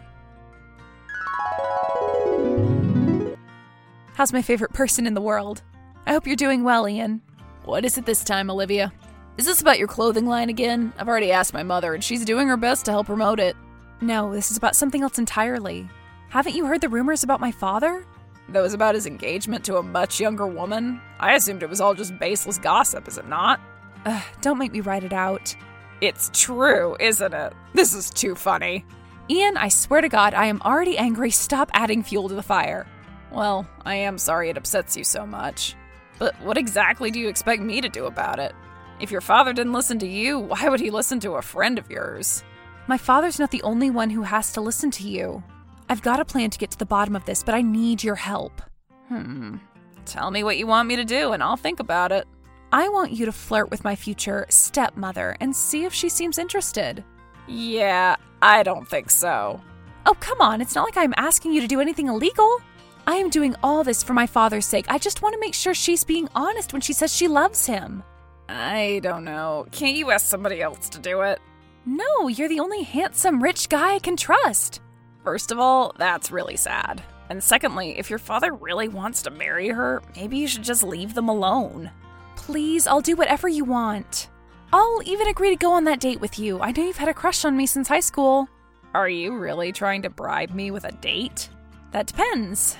How's 4.16 4.32
my 4.32 4.40
favorite 4.40 4.72
person 4.72 5.06
in 5.06 5.12
the 5.12 5.20
world? 5.20 5.60
I 6.06 6.12
hope 6.12 6.26
you're 6.26 6.36
doing 6.36 6.64
well, 6.64 6.88
Ian. 6.88 7.20
What 7.66 7.84
is 7.84 7.98
it 7.98 8.06
this 8.06 8.24
time, 8.24 8.48
Olivia? 8.48 8.90
Is 9.36 9.44
this 9.44 9.60
about 9.60 9.78
your 9.78 9.88
clothing 9.88 10.24
line 10.24 10.48
again? 10.48 10.94
I've 10.96 11.06
already 11.06 11.32
asked 11.32 11.52
my 11.52 11.62
mother, 11.62 11.92
and 11.92 12.02
she's 12.02 12.24
doing 12.24 12.48
her 12.48 12.56
best 12.56 12.86
to 12.86 12.92
help 12.92 13.08
promote 13.08 13.38
it. 13.38 13.54
No, 14.00 14.32
this 14.32 14.50
is 14.50 14.56
about 14.56 14.74
something 14.74 15.02
else 15.02 15.18
entirely. 15.18 15.86
Haven't 16.30 16.54
you 16.54 16.64
heard 16.64 16.80
the 16.80 16.88
rumors 16.88 17.24
about 17.24 17.42
my 17.42 17.52
father? 17.52 18.06
That 18.48 18.62
was 18.62 18.72
about 18.72 18.94
his 18.94 19.04
engagement 19.04 19.66
to 19.66 19.76
a 19.76 19.82
much 19.82 20.18
younger 20.18 20.46
woman? 20.46 20.98
I 21.20 21.34
assumed 21.34 21.62
it 21.62 21.68
was 21.68 21.82
all 21.82 21.92
just 21.92 22.18
baseless 22.18 22.56
gossip, 22.56 23.08
is 23.08 23.18
it 23.18 23.28
not? 23.28 23.60
Ugh, 24.06 24.22
don't 24.40 24.56
make 24.56 24.72
me 24.72 24.80
write 24.80 25.04
it 25.04 25.12
out. 25.12 25.54
It's 26.00 26.30
true, 26.32 26.96
isn't 27.00 27.34
it? 27.34 27.52
This 27.74 27.92
is 27.92 28.08
too 28.08 28.34
funny. 28.34 28.86
Ian, 29.28 29.58
I 29.58 29.68
swear 29.68 30.00
to 30.00 30.08
God, 30.08 30.32
I 30.32 30.46
am 30.46 30.62
already 30.62 30.96
angry. 30.96 31.30
Stop 31.30 31.70
adding 31.74 32.02
fuel 32.02 32.30
to 32.30 32.34
the 32.34 32.42
fire. 32.42 32.86
Well, 33.32 33.66
I 33.84 33.96
am 33.96 34.18
sorry 34.18 34.50
it 34.50 34.56
upsets 34.56 34.96
you 34.96 35.04
so 35.04 35.26
much. 35.26 35.74
But 36.18 36.34
what 36.42 36.56
exactly 36.56 37.10
do 37.10 37.20
you 37.20 37.28
expect 37.28 37.62
me 37.62 37.80
to 37.80 37.88
do 37.88 38.06
about 38.06 38.38
it? 38.38 38.54
If 39.00 39.10
your 39.10 39.20
father 39.20 39.52
didn't 39.52 39.74
listen 39.74 39.98
to 39.98 40.06
you, 40.06 40.38
why 40.38 40.68
would 40.68 40.80
he 40.80 40.90
listen 40.90 41.20
to 41.20 41.32
a 41.32 41.42
friend 41.42 41.78
of 41.78 41.90
yours? 41.90 42.42
My 42.86 42.96
father's 42.96 43.38
not 43.38 43.50
the 43.50 43.62
only 43.62 43.90
one 43.90 44.10
who 44.10 44.22
has 44.22 44.52
to 44.52 44.60
listen 44.60 44.90
to 44.92 45.08
you. 45.08 45.42
I've 45.88 46.02
got 46.02 46.20
a 46.20 46.24
plan 46.24 46.50
to 46.50 46.58
get 46.58 46.70
to 46.70 46.78
the 46.78 46.86
bottom 46.86 47.14
of 47.14 47.24
this, 47.24 47.42
but 47.42 47.54
I 47.54 47.62
need 47.62 48.02
your 48.02 48.14
help. 48.14 48.62
Hmm. 49.08 49.56
Tell 50.04 50.30
me 50.30 50.44
what 50.44 50.56
you 50.56 50.66
want 50.66 50.88
me 50.88 50.96
to 50.96 51.04
do, 51.04 51.32
and 51.32 51.42
I'll 51.42 51.56
think 51.56 51.80
about 51.80 52.12
it. 52.12 52.26
I 52.72 52.88
want 52.88 53.12
you 53.12 53.26
to 53.26 53.32
flirt 53.32 53.70
with 53.70 53.84
my 53.84 53.94
future 53.94 54.46
stepmother 54.48 55.36
and 55.40 55.54
see 55.54 55.84
if 55.84 55.92
she 55.92 56.08
seems 56.08 56.38
interested. 56.38 57.04
Yeah, 57.46 58.16
I 58.42 58.62
don't 58.62 58.88
think 58.88 59.10
so. 59.10 59.60
Oh, 60.04 60.14
come 60.18 60.40
on, 60.40 60.60
it's 60.60 60.74
not 60.74 60.84
like 60.84 60.96
I'm 60.96 61.14
asking 61.16 61.52
you 61.52 61.60
to 61.60 61.66
do 61.66 61.80
anything 61.80 62.08
illegal. 62.08 62.60
I 63.08 63.16
am 63.16 63.30
doing 63.30 63.54
all 63.62 63.84
this 63.84 64.02
for 64.02 64.14
my 64.14 64.26
father's 64.26 64.66
sake. 64.66 64.86
I 64.88 64.98
just 64.98 65.22
want 65.22 65.34
to 65.34 65.40
make 65.40 65.54
sure 65.54 65.74
she's 65.74 66.02
being 66.02 66.28
honest 66.34 66.72
when 66.72 66.82
she 66.82 66.92
says 66.92 67.14
she 67.14 67.28
loves 67.28 67.66
him. 67.66 68.02
I 68.48 69.00
don't 69.02 69.24
know. 69.24 69.66
Can't 69.70 69.96
you 69.96 70.10
ask 70.10 70.26
somebody 70.26 70.60
else 70.60 70.88
to 70.90 70.98
do 70.98 71.20
it? 71.20 71.38
No, 71.84 72.26
you're 72.26 72.48
the 72.48 72.60
only 72.60 72.82
handsome, 72.82 73.40
rich 73.40 73.68
guy 73.68 73.94
I 73.94 73.98
can 74.00 74.16
trust. 74.16 74.80
First 75.22 75.52
of 75.52 75.60
all, 75.60 75.94
that's 75.96 76.32
really 76.32 76.56
sad. 76.56 77.02
And 77.30 77.42
secondly, 77.42 77.98
if 77.98 78.10
your 78.10 78.18
father 78.18 78.52
really 78.52 78.88
wants 78.88 79.22
to 79.22 79.30
marry 79.30 79.68
her, 79.68 80.02
maybe 80.16 80.38
you 80.38 80.48
should 80.48 80.64
just 80.64 80.82
leave 80.82 81.14
them 81.14 81.28
alone. 81.28 81.90
Please, 82.34 82.86
I'll 82.88 83.00
do 83.00 83.16
whatever 83.16 83.48
you 83.48 83.64
want. 83.64 84.28
I'll 84.72 85.00
even 85.04 85.28
agree 85.28 85.50
to 85.50 85.56
go 85.56 85.72
on 85.72 85.84
that 85.84 86.00
date 86.00 86.20
with 86.20 86.38
you. 86.38 86.60
I 86.60 86.72
know 86.72 86.84
you've 86.84 86.96
had 86.96 87.08
a 87.08 87.14
crush 87.14 87.44
on 87.44 87.56
me 87.56 87.66
since 87.66 87.86
high 87.86 88.00
school. 88.00 88.48
Are 88.94 89.08
you 89.08 89.36
really 89.36 89.70
trying 89.70 90.02
to 90.02 90.10
bribe 90.10 90.50
me 90.50 90.70
with 90.72 90.84
a 90.84 90.92
date? 90.92 91.48
That 91.92 92.06
depends. 92.06 92.76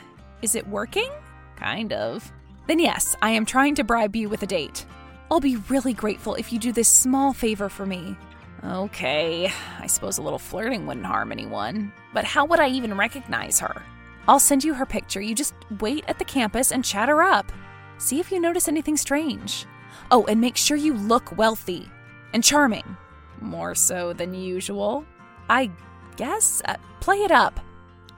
Is 0.47 0.55
it 0.55 0.69
working? 0.69 1.11
Kind 1.57 1.93
of. 1.93 2.33
Then, 2.69 2.79
yes, 2.79 3.17
I 3.21 3.31
am 3.31 3.45
trying 3.45 3.75
to 3.75 3.83
bribe 3.83 4.15
you 4.15 4.29
with 4.29 4.45
a 4.45 4.47
date. 4.47 4.87
I'll 5.29 5.41
be 5.41 5.57
really 5.69 5.93
grateful 5.93 6.37
if 6.37 6.53
you 6.53 6.61
do 6.61 6.71
this 6.71 6.89
small 6.89 7.33
favor 7.33 7.69
for 7.69 7.85
me. 7.85 8.17
Okay, 8.63 9.53
I 9.81 9.89
suppose 9.89 10.19
a 10.19 10.23
little 10.23 10.39
flirting 10.39 10.87
wouldn't 10.87 11.05
harm 11.05 11.33
anyone. 11.33 11.93
But 12.15 12.23
how 12.23 12.45
would 12.45 12.61
I 12.61 12.69
even 12.69 12.97
recognize 12.97 13.59
her? 13.59 13.83
I'll 14.29 14.39
send 14.39 14.63
you 14.63 14.73
her 14.75 14.87
picture. 14.87 15.21
You 15.21 15.35
just 15.35 15.55
wait 15.81 16.05
at 16.07 16.21
the 16.21 16.25
campus 16.25 16.71
and 16.71 16.85
chat 16.85 17.09
her 17.09 17.23
up. 17.23 17.51
See 17.99 18.21
if 18.21 18.31
you 18.31 18.39
notice 18.39 18.69
anything 18.69 18.97
strange. 18.97 19.67
Oh, 20.13 20.27
and 20.27 20.41
make 20.41 20.57
sure 20.57 20.77
you 20.77 20.95
look 20.95 21.37
wealthy 21.37 21.91
and 22.33 22.45
charming. 22.45 22.97
More 23.41 23.75
so 23.75 24.13
than 24.13 24.33
usual. 24.33 25.05
I 25.49 25.73
guess. 26.15 26.63
Uh, 26.67 26.77
play 27.01 27.17
it 27.17 27.33
up. 27.33 27.59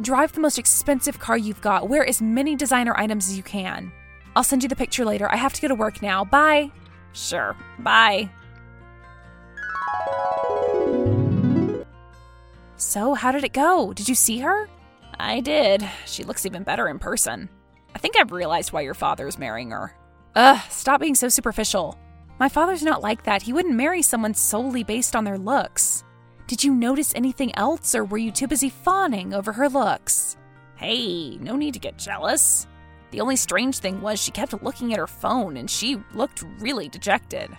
Drive 0.00 0.33
the 0.33 0.40
most 0.40 0.59
expensive 0.59 1.19
car 1.19 1.37
you've 1.37 1.61
got. 1.61 1.88
Wear 1.88 2.07
as 2.07 2.23
many 2.23 2.55
designer 2.55 2.95
items 2.97 3.28
as 3.28 3.37
you 3.37 3.43
can. 3.43 3.93
I'll 4.37 4.45
send 4.45 4.62
you 4.62 4.69
the 4.69 4.76
picture 4.76 5.05
later. 5.05 5.28
I 5.31 5.37
have 5.37 5.52
to 5.55 5.61
go 5.61 5.69
to 5.69 5.75
work 5.75 6.00
now. 6.02 6.25
Bye. 6.25 6.71
Sure. 7.12 7.57
Bye. 7.81 8.31
So, 12.76 13.14
how 13.14 13.33
did 13.33 13.43
it 13.43 13.52
go? 13.52 13.93
Did 13.93 14.09
you 14.09 14.14
see 14.14 14.38
her? 14.38 14.69
I 15.19 15.40
did. 15.40 15.88
She 16.07 16.23
looks 16.23 16.47
even 16.47 16.62
better 16.62 16.88
in 16.88 17.00
person. 17.00 17.49
I 17.95 17.99
think 17.99 18.17
I've 18.17 18.31
realized 18.31 18.73
why 18.73 18.83
your 18.83 18.95
father's 18.95 19.37
marrying 19.38 19.73
her. 19.73 19.93
Ugh, 20.37 20.61
stop 20.71 21.00
being 21.00 21.17
so 21.17 21.28
superficial. 21.28 21.99
My 22.38 22.49
father's 22.49 22.85
not 22.85 23.02
like 23.02 23.25
that. 23.25 23.43
He 23.43 23.52
wouldn't 23.52 23.75
marry 23.75 24.02
someone 24.02 24.35
solely 24.35 24.85
based 24.85 25.17
on 25.17 25.25
their 25.25 25.38
looks. 25.38 26.05
Did 26.49 26.64
you 26.64 26.75
notice 26.75 27.12
anything 27.14 27.55
else, 27.57 27.95
or 27.95 28.07
were 28.07 28.17
you 28.17 28.33
too 28.33 28.47
busy 28.47 28.71
fawning 28.71 29.35
over 29.35 29.52
her 29.52 29.69
looks? 29.69 30.38
Hey, 30.76 31.37
no 31.37 31.57
need 31.57 31.75
to 31.75 31.78
get 31.78 31.99
jealous. 31.99 32.67
The 33.11 33.21
only 33.21 33.37
strange 33.37 33.81
thing 33.81 34.00
was 34.00 34.19
she 34.19 34.31
kept 34.31 34.62
looking 34.62 34.95
at 34.95 34.99
her 34.99 35.07
phone 35.07 35.59
and 35.59 35.71
she 35.71 35.99
looked 36.14 36.45
really 36.59 36.88
dejected. 36.88 37.50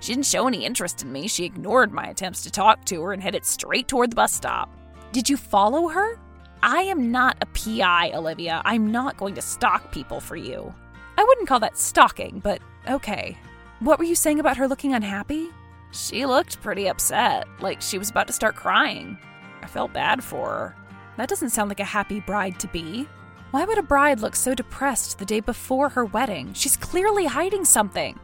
She 0.00 0.14
didn't 0.14 0.24
show 0.24 0.48
any 0.48 0.64
interest 0.64 1.02
in 1.02 1.12
me. 1.12 1.28
She 1.28 1.44
ignored 1.44 1.92
my 1.92 2.06
attempts 2.06 2.40
to 2.44 2.50
talk 2.50 2.86
to 2.86 3.02
her 3.02 3.12
and 3.12 3.22
headed 3.22 3.44
straight 3.44 3.86
toward 3.86 4.12
the 4.12 4.16
bus 4.16 4.32
stop. 4.32 4.70
Did 5.12 5.28
you 5.28 5.36
follow 5.36 5.88
her? 5.88 6.18
I 6.62 6.84
am 6.84 7.12
not 7.12 7.36
a 7.42 7.46
PI, 7.46 8.12
Olivia. 8.14 8.62
I'm 8.64 8.90
not 8.90 9.18
going 9.18 9.34
to 9.34 9.42
stalk 9.42 9.92
people 9.92 10.20
for 10.20 10.36
you. 10.36 10.74
I 11.18 11.22
wouldn't 11.22 11.48
call 11.48 11.60
that 11.60 11.76
stalking, 11.76 12.40
but 12.40 12.62
okay. 12.88 13.36
What 13.80 13.98
were 13.98 14.06
you 14.06 14.14
saying 14.14 14.40
about 14.40 14.56
her 14.56 14.68
looking 14.68 14.94
unhappy? 14.94 15.50
She 15.90 16.26
looked 16.26 16.60
pretty 16.60 16.88
upset, 16.88 17.46
like 17.60 17.80
she 17.80 17.98
was 17.98 18.10
about 18.10 18.26
to 18.26 18.32
start 18.32 18.56
crying. 18.56 19.18
I 19.62 19.66
felt 19.66 19.92
bad 19.92 20.22
for 20.22 20.48
her. 20.48 20.76
That 21.16 21.28
doesn't 21.28 21.50
sound 21.50 21.68
like 21.68 21.80
a 21.80 21.84
happy 21.84 22.20
bride 22.20 22.60
to 22.60 22.68
be. 22.68 23.08
Why 23.50 23.64
would 23.64 23.78
a 23.78 23.82
bride 23.82 24.20
look 24.20 24.36
so 24.36 24.54
depressed 24.54 25.18
the 25.18 25.24
day 25.24 25.40
before 25.40 25.88
her 25.88 26.04
wedding? 26.04 26.52
She's 26.52 26.76
clearly 26.76 27.24
hiding 27.24 27.64
something. 27.64 28.18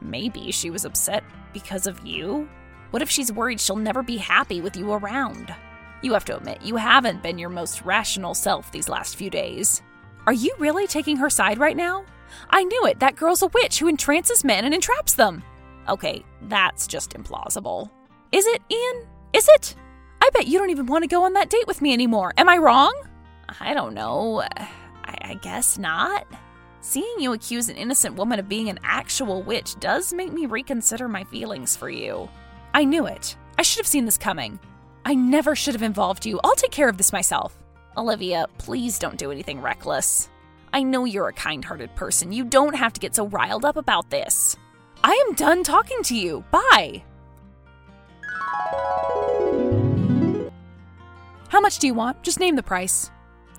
Maybe 0.00 0.50
she 0.50 0.70
was 0.70 0.84
upset 0.84 1.22
because 1.52 1.86
of 1.86 2.04
you? 2.06 2.48
What 2.90 3.02
if 3.02 3.10
she's 3.10 3.30
worried 3.32 3.60
she'll 3.60 3.76
never 3.76 4.02
be 4.02 4.16
happy 4.16 4.60
with 4.60 4.76
you 4.76 4.92
around? 4.92 5.54
You 6.02 6.14
have 6.14 6.24
to 6.24 6.36
admit, 6.36 6.62
you 6.62 6.76
haven't 6.76 7.22
been 7.22 7.38
your 7.38 7.50
most 7.50 7.82
rational 7.82 8.34
self 8.34 8.72
these 8.72 8.88
last 8.88 9.16
few 9.16 9.28
days. 9.28 9.82
Are 10.26 10.32
you 10.32 10.54
really 10.58 10.86
taking 10.86 11.18
her 11.18 11.30
side 11.30 11.58
right 11.58 11.76
now? 11.76 12.04
I 12.48 12.64
knew 12.64 12.86
it. 12.86 13.00
That 13.00 13.16
girl's 13.16 13.42
a 13.42 13.48
witch 13.48 13.78
who 13.78 13.88
entrances 13.88 14.44
men 14.44 14.64
and 14.64 14.72
entraps 14.72 15.14
them. 15.14 15.42
Okay, 15.90 16.24
that's 16.42 16.86
just 16.86 17.14
implausible. 17.14 17.90
Is 18.32 18.46
it, 18.46 18.62
Ian? 18.70 19.06
Is 19.32 19.48
it? 19.54 19.74
I 20.22 20.30
bet 20.32 20.46
you 20.46 20.58
don't 20.58 20.70
even 20.70 20.86
want 20.86 21.02
to 21.02 21.08
go 21.08 21.24
on 21.24 21.32
that 21.32 21.50
date 21.50 21.66
with 21.66 21.82
me 21.82 21.92
anymore. 21.92 22.32
Am 22.36 22.48
I 22.48 22.58
wrong? 22.58 22.94
I 23.58 23.74
don't 23.74 23.94
know. 23.94 24.42
I, 24.42 24.68
I 25.04 25.34
guess 25.42 25.78
not. 25.78 26.26
Seeing 26.80 27.16
you 27.18 27.32
accuse 27.32 27.68
an 27.68 27.76
innocent 27.76 28.14
woman 28.14 28.38
of 28.38 28.48
being 28.48 28.68
an 28.68 28.78
actual 28.84 29.42
witch 29.42 29.78
does 29.80 30.12
make 30.12 30.32
me 30.32 30.46
reconsider 30.46 31.08
my 31.08 31.24
feelings 31.24 31.76
for 31.76 31.90
you. 31.90 32.28
I 32.72 32.84
knew 32.84 33.06
it. 33.06 33.36
I 33.58 33.62
should 33.62 33.80
have 33.80 33.86
seen 33.86 34.04
this 34.04 34.16
coming. 34.16 34.60
I 35.04 35.14
never 35.14 35.56
should 35.56 35.74
have 35.74 35.82
involved 35.82 36.24
you. 36.24 36.38
I'll 36.44 36.54
take 36.54 36.70
care 36.70 36.88
of 36.88 36.98
this 36.98 37.12
myself. 37.12 37.58
Olivia, 37.96 38.46
please 38.58 38.98
don't 38.98 39.18
do 39.18 39.32
anything 39.32 39.60
reckless. 39.60 40.28
I 40.72 40.84
know 40.84 41.04
you're 41.04 41.28
a 41.28 41.32
kind 41.32 41.64
hearted 41.64 41.94
person. 41.96 42.32
You 42.32 42.44
don't 42.44 42.76
have 42.76 42.92
to 42.92 43.00
get 43.00 43.16
so 43.16 43.26
riled 43.26 43.64
up 43.64 43.76
about 43.76 44.08
this. 44.10 44.56
I 45.02 45.12
am 45.26 45.34
done 45.34 45.62
talking 45.62 46.02
to 46.04 46.16
you. 46.16 46.44
Bye. 46.50 47.02
How 51.48 51.60
much 51.60 51.78
do 51.78 51.86
you 51.86 51.94
want? 51.94 52.22
Just 52.22 52.38
name 52.38 52.56
the 52.56 52.62
price. 52.62 53.10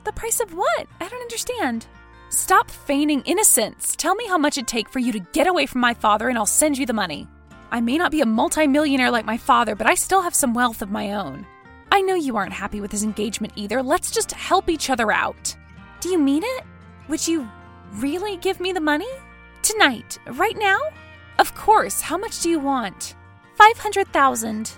The 0.03 0.13
price 0.13 0.39
of 0.39 0.53
what? 0.53 0.87
I 0.99 1.07
don't 1.07 1.21
understand. 1.21 1.87
Stop 2.29 2.71
feigning 2.71 3.21
innocence. 3.23 3.95
Tell 3.95 4.15
me 4.15 4.27
how 4.27 4.37
much 4.37 4.57
it'd 4.57 4.67
take 4.67 4.89
for 4.89 4.99
you 4.99 5.11
to 5.11 5.19
get 5.19 5.47
away 5.47 5.65
from 5.65 5.81
my 5.81 5.93
father, 5.93 6.29
and 6.29 6.37
I'll 6.37 6.45
send 6.45 6.77
you 6.77 6.85
the 6.85 6.93
money. 6.93 7.27
I 7.71 7.81
may 7.81 7.97
not 7.97 8.11
be 8.11 8.21
a 8.21 8.25
multimillionaire 8.25 9.11
like 9.11 9.25
my 9.25 9.37
father, 9.37 9.75
but 9.75 9.87
I 9.87 9.95
still 9.95 10.21
have 10.21 10.35
some 10.35 10.53
wealth 10.53 10.81
of 10.81 10.91
my 10.91 11.13
own. 11.13 11.45
I 11.91 12.01
know 12.01 12.15
you 12.15 12.37
aren't 12.37 12.53
happy 12.53 12.79
with 12.79 12.91
his 12.91 13.03
engagement 13.03 13.53
either. 13.55 13.83
Let's 13.83 14.11
just 14.11 14.31
help 14.31 14.69
each 14.69 14.89
other 14.89 15.11
out. 15.11 15.55
Do 15.99 16.09
you 16.09 16.17
mean 16.17 16.43
it? 16.43 16.63
Would 17.09 17.27
you 17.27 17.49
really 17.95 18.37
give 18.37 18.59
me 18.59 18.71
the 18.71 18.79
money? 18.79 19.09
Tonight, 19.61 20.17
right 20.27 20.57
now? 20.57 20.79
Of 21.41 21.55
course. 21.55 22.01
How 22.01 22.19
much 22.19 22.41
do 22.41 22.51
you 22.51 22.59
want? 22.59 23.15
500,000. 23.55 24.69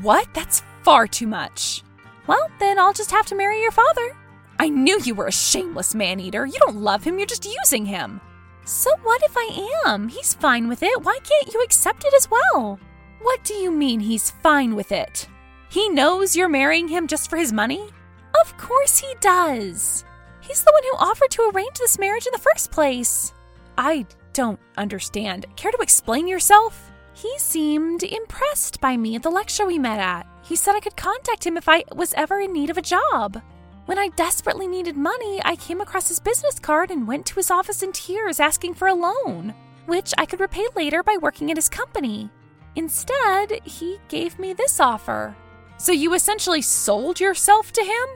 What? 0.00 0.26
That's 0.32 0.62
far 0.82 1.06
too 1.06 1.26
much. 1.26 1.82
Well, 2.26 2.48
then 2.58 2.78
I'll 2.78 2.94
just 2.94 3.10
have 3.10 3.26
to 3.26 3.34
marry 3.34 3.60
your 3.60 3.72
father. 3.72 4.16
I 4.58 4.70
knew 4.70 4.98
you 5.04 5.14
were 5.14 5.26
a 5.26 5.32
shameless 5.32 5.94
man 5.94 6.18
eater. 6.18 6.46
You 6.46 6.58
don't 6.60 6.80
love 6.80 7.04
him, 7.04 7.18
you're 7.18 7.26
just 7.26 7.44
using 7.44 7.84
him. 7.84 8.22
So 8.64 8.90
what 9.02 9.22
if 9.22 9.34
I 9.36 9.80
am? 9.86 10.08
He's 10.08 10.32
fine 10.32 10.66
with 10.66 10.82
it. 10.82 11.02
Why 11.02 11.18
can't 11.22 11.52
you 11.52 11.60
accept 11.62 12.06
it 12.06 12.14
as 12.14 12.30
well? 12.30 12.80
What 13.20 13.44
do 13.44 13.52
you 13.52 13.70
mean 13.70 14.00
he's 14.00 14.30
fine 14.30 14.76
with 14.76 14.92
it? 14.92 15.28
He 15.68 15.90
knows 15.90 16.34
you're 16.34 16.48
marrying 16.48 16.88
him 16.88 17.06
just 17.06 17.28
for 17.28 17.36
his 17.36 17.52
money? 17.52 17.86
Of 18.40 18.56
course 18.56 18.96
he 18.96 19.14
does. 19.20 20.06
He's 20.40 20.64
the 20.64 20.72
one 20.72 20.82
who 20.84 21.06
offered 21.06 21.30
to 21.32 21.50
arrange 21.50 21.76
this 21.78 21.98
marriage 21.98 22.26
in 22.26 22.32
the 22.32 22.38
first 22.38 22.70
place. 22.70 23.34
I 23.76 24.06
don't 24.32 24.60
understand. 24.76 25.46
Care 25.56 25.72
to 25.72 25.78
explain 25.80 26.28
yourself? 26.28 26.90
He 27.14 27.32
seemed 27.38 28.02
impressed 28.02 28.80
by 28.80 28.96
me 28.96 29.16
at 29.16 29.22
the 29.22 29.30
lecture 29.30 29.66
we 29.66 29.78
met 29.78 29.98
at. 29.98 30.26
He 30.42 30.56
said 30.56 30.76
I 30.76 30.80
could 30.80 30.96
contact 30.96 31.46
him 31.46 31.56
if 31.56 31.68
I 31.68 31.84
was 31.94 32.14
ever 32.14 32.40
in 32.40 32.52
need 32.52 32.70
of 32.70 32.78
a 32.78 32.82
job. 32.82 33.42
When 33.86 33.98
I 33.98 34.08
desperately 34.16 34.68
needed 34.68 34.96
money, 34.96 35.40
I 35.44 35.56
came 35.56 35.80
across 35.80 36.08
his 36.08 36.20
business 36.20 36.58
card 36.58 36.90
and 36.90 37.08
went 37.08 37.26
to 37.26 37.36
his 37.36 37.50
office 37.50 37.82
in 37.82 37.92
tears 37.92 38.38
asking 38.38 38.74
for 38.74 38.88
a 38.88 38.94
loan, 38.94 39.54
which 39.86 40.12
I 40.18 40.26
could 40.26 40.40
repay 40.40 40.66
later 40.76 41.02
by 41.02 41.16
working 41.20 41.50
at 41.50 41.56
his 41.56 41.68
company. 41.68 42.30
Instead, 42.76 43.60
he 43.64 43.98
gave 44.08 44.38
me 44.38 44.52
this 44.52 44.78
offer. 44.78 45.34
So 45.78 45.92
you 45.92 46.14
essentially 46.14 46.62
sold 46.62 47.18
yourself 47.18 47.72
to 47.72 47.82
him? 47.82 48.06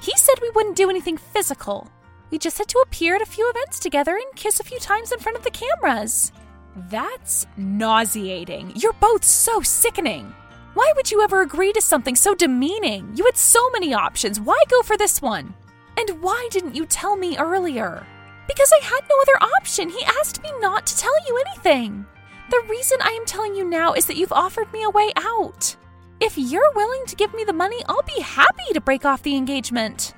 He 0.00 0.12
said 0.16 0.34
we 0.40 0.50
wouldn't 0.50 0.76
do 0.76 0.90
anything 0.90 1.16
physical. 1.16 1.90
We 2.34 2.38
just 2.38 2.58
had 2.58 2.66
to 2.66 2.80
appear 2.80 3.14
at 3.14 3.22
a 3.22 3.26
few 3.26 3.48
events 3.48 3.78
together 3.78 4.16
and 4.16 4.34
kiss 4.34 4.58
a 4.58 4.64
few 4.64 4.80
times 4.80 5.12
in 5.12 5.20
front 5.20 5.38
of 5.38 5.44
the 5.44 5.52
cameras. 5.52 6.32
That's 6.90 7.46
nauseating. 7.56 8.72
You're 8.74 8.92
both 8.94 9.22
so 9.22 9.60
sickening. 9.60 10.34
Why 10.74 10.92
would 10.96 11.12
you 11.12 11.22
ever 11.22 11.42
agree 11.42 11.72
to 11.74 11.80
something 11.80 12.16
so 12.16 12.34
demeaning? 12.34 13.12
You 13.14 13.24
had 13.24 13.36
so 13.36 13.70
many 13.70 13.94
options. 13.94 14.40
Why 14.40 14.60
go 14.68 14.82
for 14.82 14.96
this 14.96 15.22
one? 15.22 15.54
And 15.96 16.20
why 16.20 16.48
didn't 16.50 16.74
you 16.74 16.86
tell 16.86 17.14
me 17.14 17.38
earlier? 17.38 18.04
Because 18.48 18.72
I 18.72 18.84
had 18.84 19.02
no 19.08 19.16
other 19.22 19.52
option. 19.56 19.88
He 19.88 20.04
asked 20.04 20.42
me 20.42 20.50
not 20.58 20.88
to 20.88 20.98
tell 20.98 21.28
you 21.28 21.40
anything. 21.46 22.04
The 22.50 22.64
reason 22.68 22.98
I 23.00 23.10
am 23.10 23.26
telling 23.26 23.54
you 23.54 23.64
now 23.64 23.92
is 23.92 24.06
that 24.06 24.16
you've 24.16 24.32
offered 24.32 24.72
me 24.72 24.82
a 24.82 24.90
way 24.90 25.12
out. 25.18 25.76
If 26.18 26.36
you're 26.36 26.72
willing 26.74 27.06
to 27.06 27.14
give 27.14 27.32
me 27.32 27.44
the 27.44 27.52
money, 27.52 27.80
I'll 27.88 28.02
be 28.02 28.22
happy 28.22 28.72
to 28.72 28.80
break 28.80 29.04
off 29.04 29.22
the 29.22 29.36
engagement. 29.36 30.14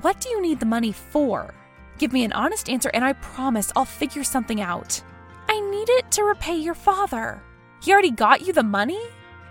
What 0.00 0.18
do 0.22 0.30
you 0.30 0.40
need 0.40 0.60
the 0.60 0.66
money 0.66 0.92
for? 0.92 1.54
Give 1.98 2.12
me 2.12 2.24
an 2.24 2.32
honest 2.32 2.70
answer, 2.70 2.90
and 2.94 3.04
I 3.04 3.12
promise 3.14 3.72
I'll 3.74 3.84
figure 3.84 4.24
something 4.24 4.60
out. 4.60 5.02
I 5.48 5.60
need 5.60 5.88
it 5.90 6.10
to 6.12 6.22
repay 6.22 6.56
your 6.56 6.74
father. 6.74 7.42
He 7.82 7.92
already 7.92 8.12
got 8.12 8.46
you 8.46 8.52
the 8.52 8.62
money? 8.62 9.02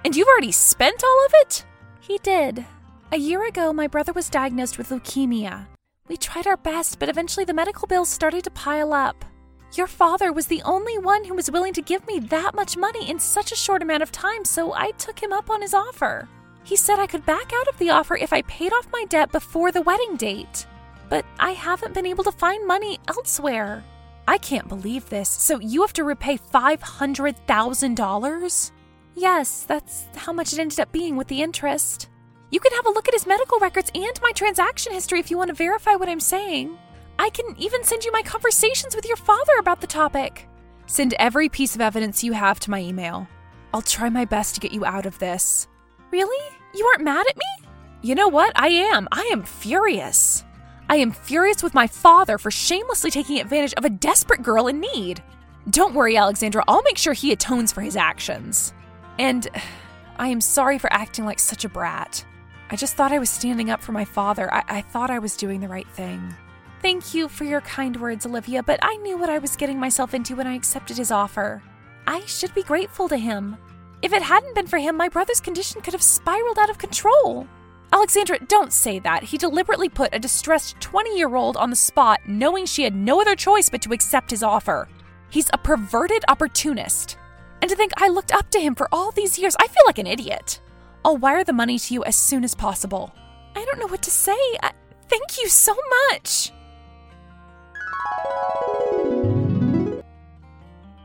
And 0.06 0.16
you've 0.16 0.28
already 0.28 0.54
spent 0.54 1.04
all 1.04 1.26
of 1.26 1.34
it? 1.42 1.66
He 2.00 2.18
did. 2.24 2.66
A 3.12 3.18
year 3.18 3.46
ago, 3.48 3.74
my 3.74 3.88
brother 3.88 4.14
was 4.14 4.30
diagnosed 4.30 4.78
with 4.78 4.90
leukemia. 4.90 5.68
We 6.08 6.16
tried 6.16 6.48
our 6.48 6.56
best, 6.56 7.00
but 7.00 7.10
eventually 7.10 7.44
the 7.44 7.54
medical 7.54 7.88
bills 7.88 8.10
started 8.10 8.46
to 8.46 8.52
pile 8.52 8.94
up. 8.94 9.26
Your 9.74 9.88
father 9.88 10.32
was 10.32 10.48
the 10.48 10.62
only 10.64 10.98
one 10.98 11.26
who 11.26 11.34
was 11.34 11.52
willing 11.52 11.74
to 11.74 11.82
give 11.82 12.08
me 12.08 12.20
that 12.20 12.56
much 12.56 12.78
money 12.78 13.10
in 13.10 13.20
such 13.20 13.52
a 13.52 13.58
short 13.58 13.82
amount 13.82 14.04
of 14.04 14.12
time, 14.14 14.46
so 14.46 14.74
I 14.74 14.92
took 14.92 15.22
him 15.22 15.34
up 15.34 15.50
on 15.50 15.62
his 15.62 15.74
offer. 15.74 16.30
He 16.64 16.78
said 16.78 17.00
I 17.00 17.08
could 17.08 17.26
back 17.26 17.52
out 17.54 17.68
of 17.68 17.78
the 17.78 17.90
offer 17.90 18.16
if 18.16 18.32
I 18.32 18.42
paid 18.44 18.72
off 18.72 18.88
my 18.92 19.04
debt 19.10 19.34
before 19.34 19.72
the 19.74 19.82
wedding 19.82 20.16
date. 20.16 20.66
But 21.10 21.26
I 21.40 21.52
haven't 21.52 21.94
been 21.94 22.06
able 22.06 22.26
to 22.26 22.32
find 22.32 22.68
money 22.68 23.00
elsewhere. 23.08 23.84
I 24.28 24.38
can't 24.38 24.68
believe 24.68 25.10
this. 25.10 25.30
So 25.30 25.60
you 25.60 25.82
have 25.82 25.94
to 25.94 26.04
repay 26.04 26.38
$500,000? 26.38 28.72
Yes, 29.16 29.64
that's 29.64 30.06
how 30.16 30.34
much 30.34 30.54
it 30.54 30.60
ended 30.60 30.80
up 30.80 30.92
being 30.92 31.16
with 31.16 31.28
the 31.28 31.42
interest. 31.42 32.10
You 32.50 32.60
can 32.60 32.74
have 32.74 32.86
a 32.86 32.92
look 32.92 33.08
at 33.08 33.14
his 33.14 33.26
medical 33.26 33.58
records 33.60 33.90
and 33.96 34.20
my 34.22 34.32
transaction 34.32 34.94
history 34.94 35.20
if 35.20 35.32
you 35.32 35.38
want 35.38 35.48
to 35.50 35.56
verify 35.56 35.96
what 35.96 36.10
I'm 36.10 36.20
saying. 36.20 36.78
I 37.20 37.30
can 37.30 37.56
even 37.58 37.84
send 37.84 38.06
you 38.06 38.12
my 38.12 38.22
conversations 38.22 38.96
with 38.96 39.08
your 39.08 39.18
father 39.18 39.54
about 39.60 39.82
the 39.82 39.88
topic. 39.88 40.48
Send 40.86 41.16
every 41.20 41.50
piece 41.50 41.74
of 41.76 41.82
evidence 41.82 42.24
you 42.24 42.34
have 42.34 42.60
to 42.62 42.70
my 42.70 42.80
email. 42.80 43.28
I'll 43.74 43.82
try 43.82 44.10
my 44.10 44.26
best 44.26 44.56
to 44.56 44.62
get 44.62 44.72
you 44.72 44.86
out 44.86 45.06
of 45.06 45.20
this. 45.20 45.68
Really? 46.12 46.56
You 46.74 46.86
aren't 46.86 47.04
mad 47.04 47.26
at 47.30 47.38
me? 47.38 47.68
You 48.02 48.16
know 48.16 48.30
what? 48.30 48.54
I 48.56 48.70
am. 48.70 49.10
I 49.12 49.30
am 49.34 49.44
furious. 49.44 50.46
I 50.90 50.98
am 50.98 51.12
furious 51.12 51.62
with 51.62 51.74
my 51.74 51.86
father 51.86 52.38
for 52.38 52.50
shamelessly 52.50 53.12
taking 53.12 53.40
advantage 53.40 53.74
of 53.74 53.84
a 53.84 53.90
desperate 53.90 54.42
girl 54.42 54.68
in 54.68 54.80
need. 54.80 55.22
Don't 55.70 55.94
worry, 55.94 56.16
Alexandra, 56.16 56.64
I'll 56.68 56.84
make 56.84 56.98
sure 56.98 57.12
he 57.14 57.34
atones 57.34 57.74
for 57.74 57.82
his 57.82 57.98
actions. 57.98 58.74
And 59.20 59.48
I 60.18 60.30
am 60.30 60.42
sorry 60.42 60.80
for 60.80 60.92
acting 60.92 61.26
like 61.26 61.40
such 61.40 61.66
a 61.66 61.70
brat. 61.70 62.26
I 62.72 62.76
just 62.76 62.96
thought 62.96 63.12
I 63.12 63.20
was 63.20 63.30
standing 63.30 63.70
up 63.70 63.82
for 63.82 63.92
my 63.92 64.06
father. 64.06 64.52
I, 64.54 64.64
I 64.68 64.82
thought 64.82 65.12
I 65.12 65.20
was 65.20 65.38
doing 65.38 65.60
the 65.60 65.68
right 65.68 65.88
thing. 65.90 66.34
Thank 66.82 67.14
you 67.14 67.28
for 67.28 67.44
your 67.44 67.62
kind 67.62 68.00
words, 68.00 68.26
Olivia, 68.26 68.64
but 68.64 68.80
I 68.82 68.96
knew 68.98 69.18
what 69.18 69.30
I 69.30 69.40
was 69.40 69.56
getting 69.56 69.80
myself 69.80 70.14
into 70.14 70.36
when 70.36 70.48
I 70.48 70.56
accepted 70.56 70.98
his 70.98 71.12
offer. 71.12 71.62
I 72.08 72.26
should 72.26 72.54
be 72.54 72.64
grateful 72.64 73.10
to 73.10 73.18
him. 73.18 73.58
If 74.02 74.14
it 74.14 74.22
hadn't 74.22 74.56
been 74.56 74.68
for 74.68 74.78
him, 74.80 74.96
my 74.96 75.10
brother's 75.10 75.42
condition 75.42 75.82
could 75.82 75.94
have 75.94 76.02
spiraled 76.02 76.58
out 76.58 76.70
of 76.70 76.78
control. 76.78 77.48
Alexandra, 77.94 78.38
don't 78.48 78.74
say 78.74 79.00
that. 79.00 79.24
He 79.24 79.38
deliberately 79.38 79.90
put 79.90 80.14
a 80.14 80.20
distressed 80.20 80.80
20 80.82 81.18
year 81.18 81.36
old 81.36 81.56
on 81.58 81.70
the 81.70 81.76
spot, 81.76 82.20
knowing 82.28 82.66
she 82.66 82.84
had 82.84 82.96
no 82.96 83.22
other 83.22 83.36
choice 83.36 83.70
but 83.70 83.82
to 83.84 83.94
accept 83.94 84.32
his 84.32 84.44
offer. 84.44 84.88
He's 85.30 85.50
a 85.54 85.58
perverted 85.58 86.24
opportunist. 86.28 87.18
And 87.62 87.70
to 87.70 87.76
think 87.76 87.92
I 87.98 88.08
looked 88.08 88.34
up 88.34 88.50
to 88.52 88.60
him 88.60 88.76
for 88.76 88.88
all 88.92 89.12
these 89.12 89.40
years, 89.40 89.56
I 89.60 89.68
feel 89.68 89.84
like 89.86 89.98
an 89.98 90.08
idiot. 90.08 90.60
I'll 91.04 91.18
wire 91.18 91.44
the 91.44 91.54
money 91.54 91.80
to 91.80 91.94
you 91.94 92.04
as 92.04 92.16
soon 92.16 92.44
as 92.44 92.54
possible. 92.54 93.14
I 93.56 93.66
don't 93.66 93.80
know 93.80 93.88
what 93.88 94.04
to 94.04 94.12
say. 94.12 94.38
I, 94.62 94.72
thank 95.08 95.42
you 95.42 95.48
so 95.48 95.76
much. 96.12 96.52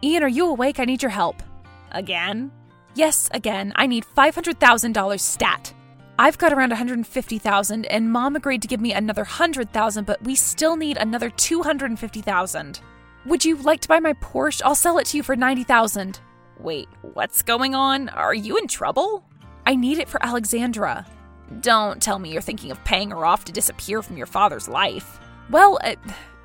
Ian, 0.04 0.22
are 0.24 0.28
you 0.28 0.48
awake? 0.48 0.80
I 0.80 0.84
need 0.84 1.02
your 1.02 1.10
help. 1.10 1.42
Again? 1.92 2.50
Yes, 2.94 3.28
again. 3.32 3.72
I 3.76 3.86
need 3.86 4.04
$500,000 4.04 5.20
stat. 5.20 5.72
I've 6.22 6.38
got 6.38 6.52
around 6.52 6.70
150,000 6.70 7.84
and 7.86 8.12
mom 8.12 8.36
agreed 8.36 8.62
to 8.62 8.68
give 8.68 8.80
me 8.80 8.92
another 8.92 9.22
100,000, 9.22 10.06
but 10.06 10.22
we 10.22 10.36
still 10.36 10.76
need 10.76 10.96
another 10.96 11.30
250,000. 11.30 12.80
Would 13.26 13.44
you 13.44 13.56
like 13.56 13.80
to 13.80 13.88
buy 13.88 13.98
my 13.98 14.12
Porsche? 14.12 14.62
I'll 14.64 14.76
sell 14.76 14.98
it 14.98 15.06
to 15.06 15.16
you 15.16 15.24
for 15.24 15.34
90,000. 15.34 16.20
Wait, 16.60 16.88
what's 17.14 17.42
going 17.42 17.74
on? 17.74 18.08
Are 18.10 18.34
you 18.34 18.56
in 18.56 18.68
trouble? 18.68 19.24
I 19.66 19.74
need 19.74 19.98
it 19.98 20.08
for 20.08 20.24
Alexandra. 20.24 21.04
Don't 21.60 22.00
tell 22.00 22.20
me 22.20 22.30
you're 22.30 22.40
thinking 22.40 22.70
of 22.70 22.84
paying 22.84 23.10
her 23.10 23.26
off 23.26 23.44
to 23.46 23.52
disappear 23.52 24.00
from 24.00 24.16
your 24.16 24.26
father's 24.26 24.68
life. 24.68 25.18
Well, 25.50 25.80
uh, 25.82 25.96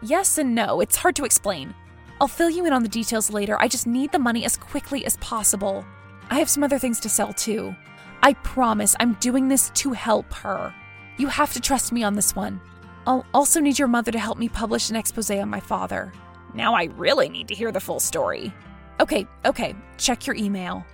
yes 0.01 0.39
and 0.39 0.55
no. 0.55 0.81
It's 0.81 0.95
hard 0.95 1.15
to 1.17 1.23
explain. 1.23 1.75
I'll 2.19 2.27
fill 2.27 2.49
you 2.49 2.65
in 2.65 2.73
on 2.73 2.81
the 2.81 2.89
details 2.89 3.29
later. 3.29 3.61
I 3.61 3.67
just 3.67 3.85
need 3.85 4.11
the 4.11 4.17
money 4.17 4.43
as 4.43 4.57
quickly 4.57 5.05
as 5.05 5.17
possible. 5.17 5.85
I 6.31 6.39
have 6.39 6.49
some 6.49 6.63
other 6.63 6.79
things 6.79 6.99
to 7.01 7.09
sell 7.09 7.31
too. 7.31 7.75
I 8.23 8.33
promise 8.33 8.95
I'm 8.99 9.13
doing 9.15 9.47
this 9.47 9.69
to 9.75 9.93
help 9.93 10.33
her. 10.33 10.73
You 11.17 11.27
have 11.27 11.53
to 11.53 11.59
trust 11.59 11.91
me 11.91 12.03
on 12.03 12.15
this 12.15 12.35
one. 12.35 12.59
I'll 13.05 13.25
also 13.33 13.59
need 13.59 13.79
your 13.79 13.87
mother 13.87 14.11
to 14.11 14.19
help 14.19 14.37
me 14.37 14.49
publish 14.49 14.89
an 14.89 14.95
expose 14.95 15.31
on 15.31 15.49
my 15.49 15.59
father. 15.59 16.11
Now 16.53 16.73
I 16.73 16.85
really 16.95 17.29
need 17.29 17.47
to 17.47 17.55
hear 17.55 17.71
the 17.71 17.79
full 17.79 17.99
story. 17.99 18.53
Okay, 18.99 19.27
okay, 19.45 19.75
check 19.97 20.27
your 20.27 20.35
email. 20.35 20.85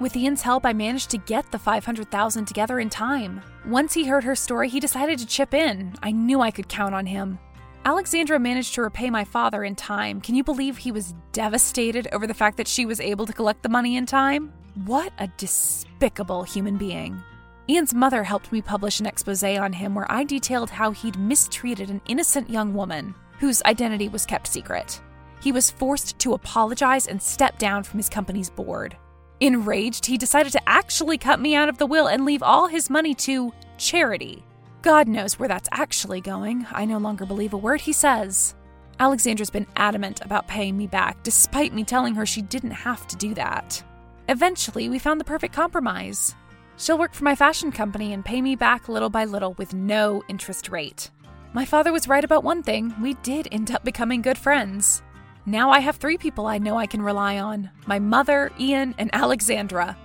With 0.00 0.16
Ian's 0.16 0.42
help, 0.42 0.66
I 0.66 0.72
managed 0.72 1.10
to 1.10 1.18
get 1.18 1.52
the 1.52 1.58
500,000 1.58 2.44
together 2.44 2.80
in 2.80 2.90
time. 2.90 3.40
Once 3.66 3.94
he 3.94 4.04
heard 4.04 4.24
her 4.24 4.34
story, 4.34 4.68
he 4.68 4.80
decided 4.80 5.18
to 5.20 5.26
chip 5.26 5.54
in. 5.54 5.94
I 6.02 6.10
knew 6.10 6.40
I 6.40 6.50
could 6.50 6.68
count 6.68 6.94
on 6.94 7.06
him. 7.06 7.38
Alexandra 7.84 8.38
managed 8.38 8.74
to 8.74 8.82
repay 8.82 9.10
my 9.10 9.24
father 9.24 9.64
in 9.64 9.74
time. 9.74 10.20
Can 10.20 10.36
you 10.36 10.44
believe 10.44 10.78
he 10.78 10.92
was 10.92 11.14
devastated 11.32 12.06
over 12.12 12.28
the 12.28 12.34
fact 12.34 12.56
that 12.58 12.68
she 12.68 12.86
was 12.86 13.00
able 13.00 13.26
to 13.26 13.32
collect 13.32 13.64
the 13.64 13.68
money 13.68 13.96
in 13.96 14.06
time? 14.06 14.52
What 14.84 15.12
a 15.18 15.26
despicable 15.36 16.44
human 16.44 16.78
being. 16.78 17.20
Ian's 17.68 17.92
mother 17.92 18.22
helped 18.22 18.52
me 18.52 18.62
publish 18.62 19.00
an 19.00 19.06
expose 19.06 19.42
on 19.42 19.72
him 19.72 19.96
where 19.96 20.10
I 20.10 20.22
detailed 20.22 20.70
how 20.70 20.92
he'd 20.92 21.18
mistreated 21.18 21.90
an 21.90 22.00
innocent 22.06 22.48
young 22.48 22.72
woman 22.72 23.16
whose 23.40 23.62
identity 23.64 24.08
was 24.08 24.26
kept 24.26 24.46
secret. 24.46 25.00
He 25.42 25.50
was 25.50 25.72
forced 25.72 26.20
to 26.20 26.34
apologize 26.34 27.08
and 27.08 27.20
step 27.20 27.58
down 27.58 27.82
from 27.82 27.98
his 27.98 28.08
company's 28.08 28.50
board. 28.50 28.96
Enraged, 29.40 30.06
he 30.06 30.16
decided 30.16 30.52
to 30.52 30.68
actually 30.68 31.18
cut 31.18 31.40
me 31.40 31.56
out 31.56 31.68
of 31.68 31.78
the 31.78 31.86
will 31.86 32.06
and 32.06 32.24
leave 32.24 32.44
all 32.44 32.68
his 32.68 32.88
money 32.88 33.12
to 33.14 33.52
charity. 33.76 34.44
God 34.82 35.06
knows 35.06 35.38
where 35.38 35.48
that's 35.48 35.68
actually 35.70 36.20
going. 36.20 36.66
I 36.72 36.84
no 36.86 36.98
longer 36.98 37.24
believe 37.24 37.52
a 37.52 37.56
word 37.56 37.82
he 37.82 37.92
says. 37.92 38.56
Alexandra's 38.98 39.48
been 39.48 39.68
adamant 39.76 40.20
about 40.24 40.48
paying 40.48 40.76
me 40.76 40.88
back, 40.88 41.22
despite 41.22 41.72
me 41.72 41.84
telling 41.84 42.16
her 42.16 42.26
she 42.26 42.42
didn't 42.42 42.72
have 42.72 43.06
to 43.06 43.16
do 43.16 43.32
that. 43.34 43.80
Eventually, 44.28 44.88
we 44.88 44.98
found 44.98 45.20
the 45.20 45.24
perfect 45.24 45.54
compromise. 45.54 46.34
She'll 46.76 46.98
work 46.98 47.14
for 47.14 47.22
my 47.22 47.36
fashion 47.36 47.70
company 47.70 48.12
and 48.12 48.24
pay 48.24 48.42
me 48.42 48.56
back 48.56 48.88
little 48.88 49.08
by 49.08 49.24
little 49.24 49.54
with 49.54 49.72
no 49.72 50.24
interest 50.28 50.68
rate. 50.68 51.10
My 51.52 51.64
father 51.64 51.92
was 51.92 52.08
right 52.08 52.24
about 52.24 52.42
one 52.42 52.64
thing 52.64 52.92
we 53.00 53.14
did 53.14 53.46
end 53.52 53.70
up 53.70 53.84
becoming 53.84 54.20
good 54.20 54.38
friends. 54.38 55.02
Now 55.46 55.70
I 55.70 55.78
have 55.78 55.96
three 55.96 56.18
people 56.18 56.46
I 56.46 56.58
know 56.58 56.76
I 56.76 56.86
can 56.86 57.02
rely 57.02 57.38
on 57.38 57.70
my 57.86 58.00
mother, 58.00 58.50
Ian, 58.58 58.96
and 58.98 59.10
Alexandra. 59.12 59.96